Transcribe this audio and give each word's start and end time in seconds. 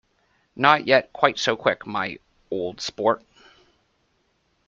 Not 0.55 0.87
yet 0.87 1.13
quite 1.13 1.37
so 1.37 1.55
quick, 1.55 1.85
my 1.85 2.17
old 2.49 2.81
sport. 2.81 3.23